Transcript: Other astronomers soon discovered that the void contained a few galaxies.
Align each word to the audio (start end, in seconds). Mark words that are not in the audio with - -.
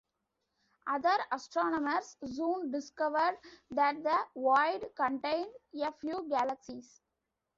Other 0.87 1.15
astronomers 1.31 2.17
soon 2.25 2.71
discovered 2.71 3.37
that 3.69 4.01
the 4.01 4.17
void 4.35 4.89
contained 4.95 5.53
a 5.79 5.91
few 6.01 6.27
galaxies. 6.27 7.03